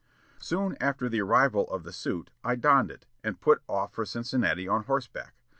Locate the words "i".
2.43-2.55